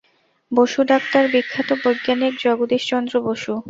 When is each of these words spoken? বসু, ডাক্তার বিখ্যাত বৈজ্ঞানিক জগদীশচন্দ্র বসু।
বসু, 0.51 0.79
ডাক্তার 0.91 1.23
বিখ্যাত 1.33 1.69
বৈজ্ঞানিক 1.83 2.33
জগদীশচন্দ্র 2.43 3.13
বসু। 3.27 3.53